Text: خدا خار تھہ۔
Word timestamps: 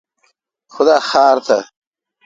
خدا 0.73 0.95
خار 1.09 1.37
تھہ۔ 1.45 1.59